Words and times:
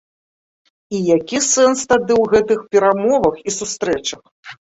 І 0.99 1.01
які 1.15 1.37
сэнс 1.49 1.79
тады 1.91 2.13
ў 2.17 2.33
гэтых 2.33 2.59
перамовах 2.77 3.35
і 3.51 3.57
сустрэчах? 3.59 4.21